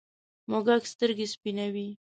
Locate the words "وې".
1.73-1.87